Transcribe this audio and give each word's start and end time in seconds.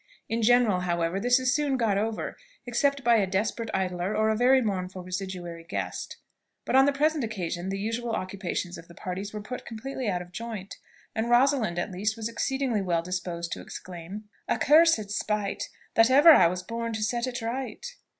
In 0.27 0.41
general, 0.41 0.79
however, 0.79 1.19
this 1.19 1.39
is 1.39 1.53
soon 1.53 1.77
got 1.77 1.95
over, 1.95 2.35
except 2.65 3.03
by 3.03 3.17
a 3.17 3.27
desperate 3.27 3.69
idler 3.71 4.15
or 4.15 4.29
a 4.29 4.35
very 4.35 4.59
mournful 4.59 5.03
residuary 5.03 5.63
guest; 5.63 6.17
but 6.65 6.75
on 6.75 6.85
the 6.87 6.91
present 6.91 7.23
occasion 7.23 7.69
the 7.69 7.77
usual 7.77 8.13
occupations 8.13 8.79
of 8.79 8.87
the 8.87 8.95
parties 8.95 9.31
were 9.31 9.43
put 9.43 9.63
completely 9.63 10.07
out 10.09 10.23
of 10.23 10.31
joint, 10.31 10.77
and 11.13 11.29
Rosalind, 11.29 11.77
at 11.77 11.91
least, 11.91 12.17
was 12.17 12.27
exceedingly 12.27 12.81
well 12.81 13.03
disposed 13.03 13.51
to 13.51 13.61
exclaim 13.61 14.23
"Accursed 14.49 15.11
spite, 15.11 15.69
That 15.93 16.09
ever 16.09 16.31
I 16.31 16.47
was 16.47 16.63
born 16.63 16.93
to 16.93 17.03
set 17.03 17.27
it 17.27 17.39
right!" 17.43 17.85